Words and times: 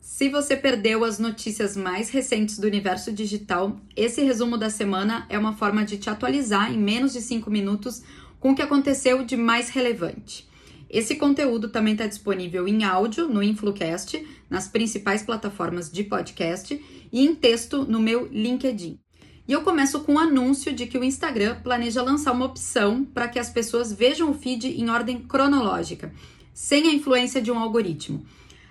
Se 0.00 0.30
você 0.30 0.56
perdeu 0.56 1.04
as 1.04 1.18
notícias 1.18 1.76
mais 1.76 2.08
recentes 2.08 2.58
do 2.58 2.66
universo 2.66 3.12
digital, 3.12 3.78
esse 3.94 4.22
resumo 4.22 4.56
da 4.56 4.70
semana 4.70 5.26
é 5.28 5.38
uma 5.38 5.52
forma 5.52 5.84
de 5.84 5.98
te 5.98 6.08
atualizar 6.08 6.72
em 6.72 6.78
menos 6.78 7.12
de 7.12 7.20
5 7.20 7.50
minutos 7.50 8.02
com 8.40 8.52
o 8.52 8.54
que 8.54 8.62
aconteceu 8.62 9.22
de 9.22 9.36
mais 9.36 9.68
relevante. 9.68 10.48
Esse 10.88 11.16
conteúdo 11.16 11.68
também 11.68 11.92
está 11.92 12.06
disponível 12.06 12.66
em 12.66 12.82
áudio 12.82 13.28
no 13.28 13.42
InfluCast, 13.42 14.26
nas 14.48 14.66
principais 14.66 15.22
plataformas 15.22 15.92
de 15.92 16.02
podcast 16.02 16.82
e 17.12 17.24
em 17.24 17.34
texto 17.34 17.84
no 17.84 18.00
meu 18.00 18.26
LinkedIn. 18.26 18.98
E 19.46 19.52
eu 19.52 19.60
começo 19.60 20.00
com 20.00 20.12
o 20.12 20.14
um 20.14 20.18
anúncio 20.18 20.72
de 20.72 20.86
que 20.86 20.96
o 20.96 21.04
Instagram 21.04 21.60
planeja 21.60 22.02
lançar 22.02 22.32
uma 22.32 22.46
opção 22.46 23.04
para 23.04 23.28
que 23.28 23.38
as 23.38 23.50
pessoas 23.50 23.92
vejam 23.92 24.30
o 24.30 24.34
feed 24.34 24.66
em 24.80 24.88
ordem 24.88 25.20
cronológica, 25.20 26.10
sem 26.54 26.88
a 26.88 26.92
influência 26.92 27.42
de 27.42 27.52
um 27.52 27.58
algoritmo. 27.58 28.24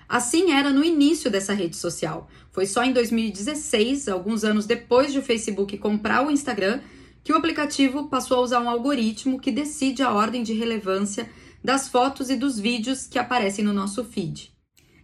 Assim 0.10 0.54
era 0.54 0.71
no 0.71 0.84
início 0.84 1.30
dessa 1.30 1.54
rede 1.54 1.78
social. 1.78 2.28
Foi 2.52 2.66
só 2.66 2.84
em 2.84 2.91
2016, 2.91 4.08
alguns 4.08 4.44
anos 4.44 4.66
depois 4.66 5.13
de 5.13 5.20
o 5.20 5.22
Facebook 5.22 5.77
comprar 5.77 6.26
o 6.26 6.31
Instagram, 6.31 6.81
que 7.23 7.31
o 7.31 7.36
aplicativo 7.36 8.09
passou 8.09 8.38
a 8.38 8.41
usar 8.41 8.59
um 8.59 8.70
algoritmo 8.70 9.40
que 9.40 9.52
decide 9.52 10.02
a 10.02 10.12
ordem 10.12 10.41
de 10.41 10.53
relevância 10.53 11.30
das 11.64 11.88
fotos 11.88 12.31
e 12.31 12.36
dos 12.36 12.59
vídeos 12.59 13.05
que 13.05 13.20
aparecem 13.20 13.64
no 13.64 13.72
nosso 13.72 14.03
feed. 14.03 14.52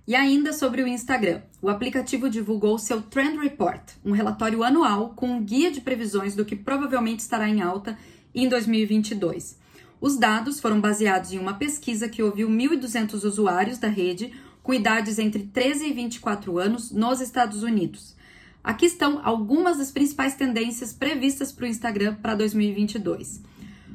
E 0.08 0.16
ainda 0.16 0.52
sobre 0.52 0.82
o 0.82 0.88
Instagram, 0.88 1.42
o 1.62 1.70
aplicativo 1.70 2.28
divulgou 2.28 2.80
seu 2.80 3.00
Trend 3.00 3.38
Report, 3.38 3.84
um 4.04 4.12
relatório 4.12 4.64
anual 4.64 5.14
com 5.16 5.28
um 5.28 5.44
guia 5.44 5.72
de 5.72 5.82
previsões 5.82 6.36
do 6.36 6.46
que 6.46 6.56
provavelmente 6.56 7.20
estará 7.20 7.48
em 7.48 7.62
alta 7.62 7.96
em 8.34 8.50
2022. 8.50 9.60
Os 10.02 10.18
dados 10.18 10.60
foram 10.60 10.82
baseados 10.82 11.32
em 11.32 11.40
uma 11.40 11.54
pesquisa 11.54 12.10
que 12.10 12.24
ouviu 12.24 12.50
1.200 12.50 13.24
usuários 13.24 13.78
da 13.78 13.88
rede 13.88 14.34
com 14.66 14.74
idades 14.74 15.20
entre 15.20 15.44
13 15.44 15.86
e 15.86 15.94
24 15.94 16.58
anos 16.58 16.92
nos 16.92 17.22
Estados 17.22 17.62
Unidos. 17.62 18.16
Aqui 18.64 18.88
estão 18.88 19.22
algumas 19.24 19.78
das 19.78 19.92
principais 19.92 20.34
tendências 20.34 20.92
previstas 20.92 21.52
para 21.52 21.66
o 21.66 21.68
Instagram 21.68 22.16
para 22.16 22.34
2022. 22.34 23.44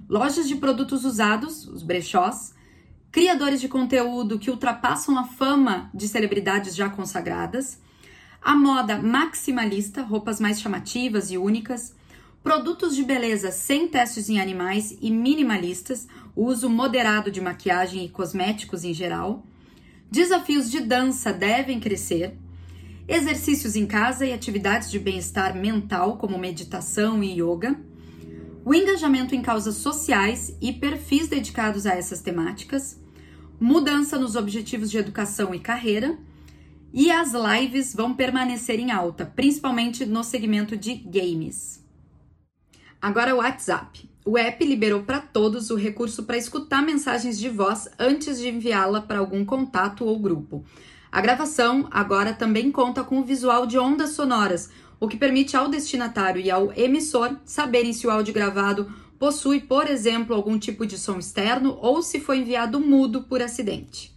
Lojas 0.09 0.47
de 0.47 0.55
produtos 0.55 1.05
usados, 1.05 1.67
os 1.67 1.83
brechós, 1.83 2.55
criadores 3.11 3.61
de 3.61 3.67
conteúdo 3.67 4.39
que 4.39 4.49
ultrapassam 4.49 5.19
a 5.19 5.25
fama 5.25 5.91
de 5.93 6.07
celebridades 6.07 6.77
já 6.77 6.89
consagradas, 6.89 7.81
a 8.41 8.55
moda 8.55 8.97
maximalista, 8.97 10.03
roupas 10.03 10.39
mais 10.39 10.61
chamativas 10.61 11.33
e 11.33 11.37
únicas, 11.37 11.97
produtos 12.45 12.95
de 12.95 13.03
beleza 13.03 13.51
sem 13.51 13.89
testes 13.89 14.31
em 14.31 14.41
animais 14.41 14.97
e 15.01 15.11
minimalistas, 15.11 16.07
o 16.37 16.45
uso 16.45 16.71
moderado 16.71 17.29
de 17.29 17.41
maquiagem 17.41 18.05
e 18.05 18.09
cosméticos 18.09 18.85
em 18.85 18.95
geral, 18.95 19.45
Desafios 20.11 20.69
de 20.69 20.81
dança 20.81 21.33
devem 21.33 21.79
crescer. 21.79 22.37
Exercícios 23.07 23.77
em 23.77 23.87
casa 23.87 24.27
e 24.27 24.33
atividades 24.33 24.91
de 24.91 24.99
bem-estar 24.99 25.57
mental, 25.57 26.17
como 26.17 26.37
meditação 26.37 27.23
e 27.23 27.41
yoga. 27.41 27.79
O 28.65 28.75
engajamento 28.75 29.37
em 29.37 29.41
causas 29.41 29.77
sociais 29.77 30.57
e 30.61 30.73
perfis 30.73 31.29
dedicados 31.29 31.87
a 31.87 31.95
essas 31.95 32.21
temáticas. 32.21 33.01
Mudança 33.61 34.19
nos 34.19 34.35
objetivos 34.35 34.91
de 34.91 34.99
educação 34.99 35.55
e 35.55 35.61
carreira. 35.61 36.19
E 36.93 37.09
as 37.13 37.33
lives 37.33 37.95
vão 37.95 38.13
permanecer 38.13 38.81
em 38.81 38.91
alta, 38.91 39.25
principalmente 39.25 40.05
no 40.05 40.25
segmento 40.25 40.77
de 40.77 40.93
games. 40.93 41.87
Agora 43.01 43.33
o 43.33 43.39
WhatsApp. 43.39 44.10
O 44.25 44.37
app 44.37 44.65
liberou 44.65 45.03
para 45.03 45.21
todos 45.21 45.71
o 45.71 45.77
recurso 45.77 46.25
para 46.25 46.37
escutar 46.37 46.83
mensagens 46.83 47.39
de 47.39 47.49
voz 47.49 47.89
antes 47.99 48.39
de 48.39 48.49
enviá-la 48.49 49.01
para 49.01 49.19
algum 49.19 49.45
contato 49.45 50.05
ou 50.05 50.19
grupo. 50.19 50.63
A 51.11 51.21
gravação 51.21 51.89
agora 51.91 52.33
também 52.33 52.71
conta 52.71 53.03
com 53.03 53.19
o 53.19 53.25
visual 53.25 53.67
de 53.67 53.79
ondas 53.79 54.11
sonoras, 54.11 54.69
o 55.01 55.09
que 55.09 55.17
permite 55.17 55.57
ao 55.57 55.69
destinatário 55.69 56.41
e 56.41 56.51
ao 56.51 56.71
emissor 56.75 57.35
saberem 57.45 57.95
se 57.95 58.07
o 58.07 58.11
áudio 58.11 58.35
gravado 58.35 58.93
possui, 59.19 59.61
por 59.61 59.89
exemplo, 59.89 60.37
algum 60.37 60.59
tipo 60.59 60.87
de 60.87 60.99
som 60.99 61.19
externo 61.19 61.79
ou 61.81 62.03
se 62.03 62.21
foi 62.21 62.39
enviado 62.39 62.79
mudo 62.79 63.23
por 63.23 63.43
acidente. 63.43 64.15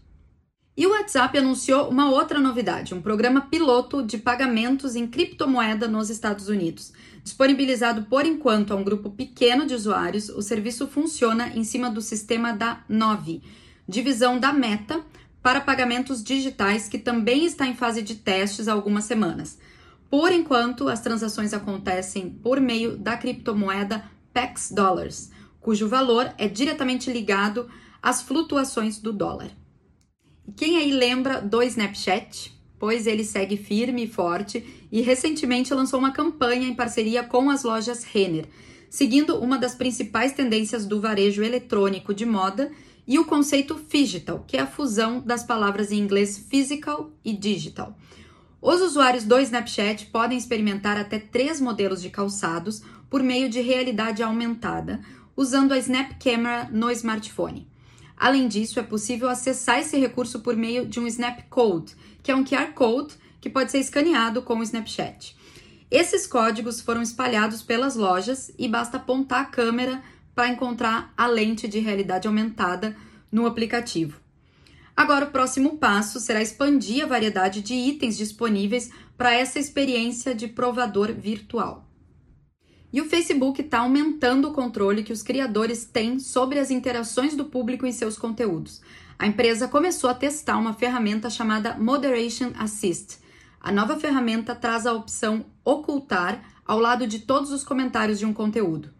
E 0.75 0.87
o 0.87 0.91
WhatsApp 0.91 1.37
anunciou 1.37 1.87
uma 1.87 2.09
outra 2.09 2.39
novidade, 2.39 2.95
um 2.95 3.01
programa 3.01 3.41
piloto 3.41 4.03
de 4.03 4.17
pagamentos 4.17 4.95
em 4.95 5.05
criptomoeda 5.05 5.87
nos 5.87 6.09
Estados 6.09 6.49
Unidos. 6.49 6.91
Disponibilizado 7.23 8.03
por 8.03 8.25
enquanto 8.25 8.73
a 8.73 8.75
um 8.75 8.83
grupo 8.83 9.09
pequeno 9.09 9.65
de 9.65 9.73
usuários, 9.73 10.27
o 10.27 10.41
serviço 10.41 10.87
funciona 10.87 11.47
em 11.55 11.63
cima 11.63 11.89
do 11.89 12.01
sistema 12.01 12.51
da 12.51 12.83
Nove, 12.89 13.41
divisão 13.87 14.37
da 14.37 14.51
Meta, 14.51 15.01
para 15.41 15.61
pagamentos 15.61 16.21
digitais 16.23 16.89
que 16.89 16.97
também 16.97 17.45
está 17.45 17.65
em 17.65 17.75
fase 17.75 18.01
de 18.01 18.15
testes 18.15 18.67
há 18.67 18.73
algumas 18.73 19.05
semanas. 19.05 19.57
Por 20.09 20.31
enquanto, 20.31 20.87
as 20.89 21.01
transações 21.01 21.53
acontecem 21.53 22.29
por 22.29 22.59
meio 22.59 22.97
da 22.97 23.17
criptomoeda 23.17 24.03
PEX 24.33 24.71
Dollars, 24.71 25.31
cujo 25.59 25.87
valor 25.87 26.33
é 26.37 26.47
diretamente 26.47 27.11
ligado 27.11 27.69
às 28.01 28.21
flutuações 28.21 28.99
do 28.99 29.13
dólar. 29.13 29.49
Quem 30.57 30.77
aí 30.77 30.91
lembra 30.91 31.41
do 31.41 31.63
Snapchat? 31.63 32.52
Pois 32.83 33.07
ele 33.07 33.23
segue 33.23 33.55
firme 33.55 34.03
e 34.03 34.07
forte 34.09 34.61
e 34.91 34.99
recentemente 34.99 35.73
lançou 35.73 35.97
uma 35.97 36.11
campanha 36.11 36.67
em 36.67 36.75
parceria 36.75 37.23
com 37.23 37.49
as 37.49 37.63
lojas 37.63 38.03
Renner, 38.03 38.45
seguindo 38.89 39.37
uma 39.37 39.57
das 39.57 39.73
principais 39.73 40.33
tendências 40.33 40.85
do 40.85 40.99
varejo 40.99 41.41
eletrônico 41.41 42.13
de 42.13 42.25
moda 42.25 42.69
e 43.07 43.17
o 43.17 43.23
conceito 43.23 43.81
digital, 43.89 44.43
que 44.45 44.57
é 44.57 44.59
a 44.59 44.67
fusão 44.67 45.21
das 45.21 45.45
palavras 45.45 45.93
em 45.93 45.97
inglês 45.97 46.37
physical 46.37 47.09
e 47.23 47.31
digital. 47.31 47.97
Os 48.61 48.81
usuários 48.81 49.23
do 49.23 49.39
Snapchat 49.39 50.07
podem 50.07 50.37
experimentar 50.37 50.97
até 50.97 51.19
três 51.19 51.61
modelos 51.61 52.01
de 52.01 52.09
calçados 52.09 52.83
por 53.09 53.23
meio 53.23 53.47
de 53.47 53.61
realidade 53.61 54.21
aumentada, 54.21 54.99
usando 55.37 55.71
a 55.71 55.77
Snap 55.77 56.21
Camera 56.21 56.69
no 56.69 56.91
smartphone. 56.91 57.65
Além 58.17 58.47
disso, 58.47 58.79
é 58.79 58.83
possível 58.83 59.29
acessar 59.29 59.79
esse 59.79 59.97
recurso 59.97 60.39
por 60.39 60.55
meio 60.55 60.85
de 60.85 60.99
um 60.99 61.07
Snap 61.07 61.41
Code, 61.49 61.95
que 62.21 62.31
é 62.31 62.35
um 62.35 62.43
QR 62.43 62.73
Code 62.73 63.15
que 63.41 63.49
pode 63.49 63.71
ser 63.71 63.79
escaneado 63.79 64.41
com 64.41 64.59
o 64.59 64.63
Snapchat. 64.63 65.35
Esses 65.91 66.25
códigos 66.25 66.81
foram 66.81 67.01
espalhados 67.01 67.61
pelas 67.61 67.95
lojas 67.95 68.51
e 68.57 68.67
basta 68.67 68.97
apontar 68.97 69.41
a 69.41 69.45
câmera 69.45 70.01
para 70.33 70.49
encontrar 70.49 71.13
a 71.15 71.27
lente 71.27 71.67
de 71.67 71.79
realidade 71.79 72.27
aumentada 72.27 72.95
no 73.31 73.45
aplicativo. 73.45 74.19
Agora, 74.95 75.25
o 75.25 75.31
próximo 75.31 75.77
passo 75.77 76.19
será 76.19 76.41
expandir 76.41 77.03
a 77.03 77.07
variedade 77.07 77.61
de 77.61 77.73
itens 77.73 78.15
disponíveis 78.15 78.91
para 79.17 79.33
essa 79.33 79.59
experiência 79.59 80.33
de 80.33 80.47
provador 80.47 81.11
virtual. 81.11 81.87
E 82.93 83.01
o 83.01 83.05
Facebook 83.05 83.59
está 83.59 83.79
aumentando 83.79 84.49
o 84.49 84.53
controle 84.53 85.01
que 85.01 85.11
os 85.11 85.23
criadores 85.23 85.83
têm 85.83 86.19
sobre 86.19 86.59
as 86.59 86.69
interações 86.69 87.35
do 87.35 87.45
público 87.45 87.87
em 87.87 87.91
seus 87.91 88.19
conteúdos. 88.19 88.81
A 89.17 89.25
empresa 89.25 89.67
começou 89.67 90.11
a 90.11 90.13
testar 90.13 90.59
uma 90.59 90.75
ferramenta 90.75 91.27
chamada 91.27 91.75
Moderation 91.75 92.51
Assist. 92.55 93.17
A 93.59 93.71
nova 93.71 93.99
ferramenta 93.99 94.53
traz 94.53 94.85
a 94.85 94.93
opção 94.93 95.43
ocultar 95.65 96.43
ao 96.63 96.79
lado 96.79 97.07
de 97.07 97.17
todos 97.17 97.51
os 97.51 97.63
comentários 97.63 98.19
de 98.19 98.27
um 98.27 98.33
conteúdo. 98.33 98.91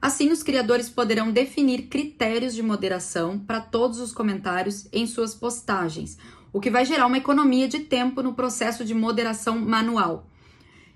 Assim, 0.00 0.30
os 0.30 0.42
criadores 0.42 0.88
poderão 0.88 1.30
definir 1.30 1.88
critérios 1.88 2.54
de 2.54 2.62
moderação 2.62 3.38
para 3.38 3.60
todos 3.60 4.00
os 4.00 4.12
comentários 4.12 4.88
em 4.90 5.06
suas 5.06 5.34
postagens, 5.34 6.16
o 6.54 6.60
que 6.60 6.70
vai 6.70 6.86
gerar 6.86 7.06
uma 7.06 7.18
economia 7.18 7.68
de 7.68 7.80
tempo 7.80 8.22
no 8.22 8.32
processo 8.32 8.82
de 8.82 8.94
moderação 8.94 9.58
manual. 9.58 10.26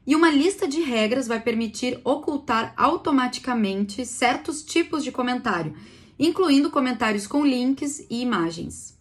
E 0.07 0.17
uma 0.17 0.31
lista 0.31 0.67
de 0.67 0.81
regras 0.81 1.29
vai 1.29 1.41
permitir 1.41 2.01
ocultar 2.05 2.73
automaticamente 2.77 4.05
certos 4.07 4.63
tipos 4.63 5.05
de 5.05 5.13
comentário, 5.13 5.75
incluindo 6.19 6.71
comentários 6.71 7.27
com 7.27 7.45
links 7.45 8.01
e 8.11 8.21
imagens. 8.23 8.99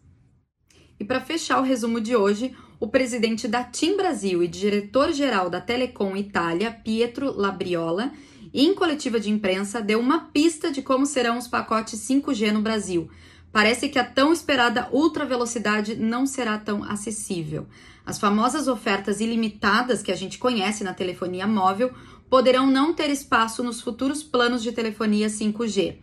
E 0.99 1.05
para 1.05 1.21
fechar 1.21 1.59
o 1.59 1.63
resumo 1.63 2.01
de 2.01 2.15
hoje, 2.15 2.53
o 2.79 2.87
presidente 2.87 3.47
da 3.47 3.63
TIM 3.63 3.95
Brasil 3.95 4.43
e 4.43 4.47
diretor-geral 4.47 5.49
da 5.49 5.61
Telecom 5.61 6.15
Itália, 6.15 6.71
Pietro 6.71 7.31
Labriola, 7.37 8.11
em 8.53 8.73
coletiva 8.73 9.19
de 9.19 9.29
imprensa, 9.29 9.81
deu 9.81 9.99
uma 9.99 10.25
pista 10.31 10.71
de 10.71 10.81
como 10.81 11.05
serão 11.05 11.37
os 11.37 11.47
pacotes 11.47 11.99
5G 11.99 12.51
no 12.51 12.61
Brasil. 12.61 13.09
Parece 13.51 13.89
que 13.89 13.97
a 13.97 14.03
tão 14.03 14.31
esperada 14.31 14.87
ultra 14.91 15.25
velocidade 15.25 15.95
não 15.95 16.25
será 16.25 16.57
tão 16.57 16.83
acessível. 16.83 17.67
As 18.05 18.19
famosas 18.19 18.67
ofertas 18.67 19.19
ilimitadas 19.19 20.01
que 20.01 20.11
a 20.11 20.15
gente 20.15 20.37
conhece 20.37 20.83
na 20.83 20.93
telefonia 20.93 21.47
móvel 21.47 21.91
poderão 22.29 22.67
não 22.67 22.93
ter 22.93 23.09
espaço 23.09 23.63
nos 23.63 23.81
futuros 23.81 24.21
planos 24.21 24.61
de 24.61 24.71
telefonia 24.71 25.27
5G. 25.27 25.97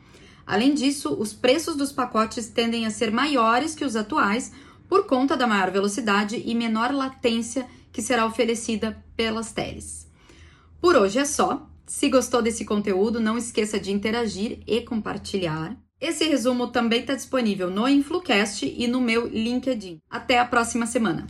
Além 0.44 0.74
disso, 0.74 1.14
os 1.14 1.32
preços 1.32 1.76
dos 1.76 1.92
pacotes 1.92 2.48
tendem 2.48 2.84
a 2.84 2.90
ser 2.90 3.10
maiores 3.10 3.74
que 3.74 3.84
os 3.84 3.96
atuais 3.96 4.52
por 4.88 5.06
conta 5.06 5.36
da 5.36 5.46
maior 5.46 5.70
velocidade 5.70 6.42
e 6.44 6.54
menor 6.54 6.92
latência 6.92 7.66
que 7.92 8.02
será 8.02 8.26
oferecida 8.26 9.02
pelas 9.16 9.52
teles. 9.52 10.08
Por 10.80 10.96
hoje 10.96 11.18
é 11.18 11.24
só. 11.24 11.68
Se 11.86 12.08
gostou 12.08 12.42
desse 12.42 12.64
conteúdo, 12.64 13.20
não 13.20 13.38
esqueça 13.38 13.78
de 13.78 13.92
interagir 13.92 14.60
e 14.66 14.80
compartilhar. 14.82 15.76
Esse 16.00 16.24
resumo 16.24 16.68
também 16.68 17.00
está 17.00 17.14
disponível 17.14 17.70
no 17.70 17.88
InfluCast 17.88 18.66
e 18.66 18.86
no 18.86 19.00
meu 19.00 19.26
LinkedIn. 19.26 19.98
Até 20.10 20.38
a 20.38 20.44
próxima 20.44 20.86
semana! 20.86 21.26